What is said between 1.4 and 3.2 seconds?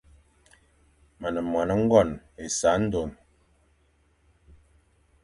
moan ngone essandone.